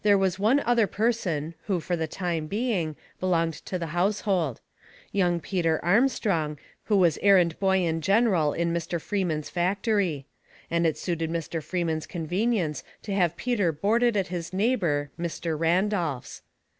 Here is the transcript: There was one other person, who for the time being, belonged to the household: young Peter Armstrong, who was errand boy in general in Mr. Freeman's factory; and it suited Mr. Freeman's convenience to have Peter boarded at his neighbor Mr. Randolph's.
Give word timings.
There 0.03 0.17
was 0.17 0.39
one 0.39 0.59
other 0.61 0.87
person, 0.87 1.53
who 1.67 1.79
for 1.79 1.95
the 1.95 2.07
time 2.07 2.47
being, 2.47 2.95
belonged 3.19 3.53
to 3.67 3.77
the 3.77 3.93
household: 3.93 4.59
young 5.11 5.39
Peter 5.39 5.79
Armstrong, 5.85 6.57
who 6.85 6.97
was 6.97 7.19
errand 7.21 7.59
boy 7.59 7.83
in 7.85 8.01
general 8.01 8.51
in 8.51 8.73
Mr. 8.73 8.99
Freeman's 8.99 9.51
factory; 9.51 10.25
and 10.71 10.87
it 10.87 10.97
suited 10.97 11.29
Mr. 11.29 11.61
Freeman's 11.61 12.07
convenience 12.07 12.83
to 13.03 13.13
have 13.13 13.37
Peter 13.37 13.71
boarded 13.71 14.17
at 14.17 14.29
his 14.29 14.51
neighbor 14.51 15.11
Mr. 15.19 15.55
Randolph's. 15.55 16.41